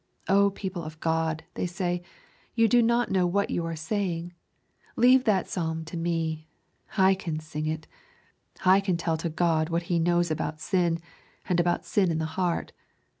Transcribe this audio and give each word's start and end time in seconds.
O 0.27 0.49
people 0.49 0.81
of 0.83 0.99
God, 0.99 1.43
they 1.53 1.67
say, 1.67 2.01
you 2.55 2.67
do 2.67 2.81
not 2.81 3.11
know 3.11 3.27
what 3.27 3.51
you 3.51 3.63
are 3.67 3.75
saying. 3.75 4.33
Leave 4.95 5.25
that 5.25 5.47
psalm 5.47 5.85
to 5.85 5.95
me. 5.95 6.47
I 6.97 7.13
can 7.13 7.39
sing 7.39 7.67
it. 7.67 7.85
I 8.65 8.79
can 8.79 8.97
tell 8.97 9.17
to 9.17 9.29
God 9.29 9.69
what 9.69 9.83
He 9.93 9.99
knows 9.99 10.31
about 10.31 10.59
sin, 10.59 10.97
and 11.47 11.59
about 11.59 11.85
sin 11.85 12.09
in 12.09 12.17
the 12.17 12.25
heart. 12.33 12.71